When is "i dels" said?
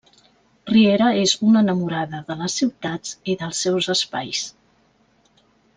3.35-3.61